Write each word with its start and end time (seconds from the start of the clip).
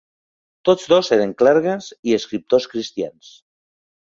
Tots 0.69 0.87
dos 0.93 1.11
eren 1.17 1.35
clergues 1.41 1.91
i 2.13 2.17
escriptors 2.19 2.69
cristians. 2.73 3.31